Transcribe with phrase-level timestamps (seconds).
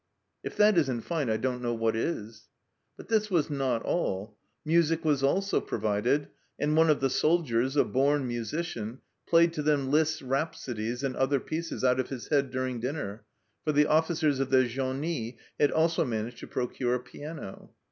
[0.43, 2.49] "If that isn't fine, I don't know what is!"
[2.97, 4.35] But this was not all.
[4.65, 6.27] Music was also provided,
[6.57, 11.39] and one of the soldiers, a born musician, played to them Liszt's Rhapsodies and other
[11.39, 13.25] pieces out of his head during dinner,
[13.63, 17.69] for the officers of the genie had also managed to procure a piano.